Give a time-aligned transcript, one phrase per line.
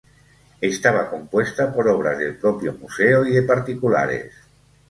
[0.61, 4.33] Estaba compuesta por obras del propio Museo y de particulares.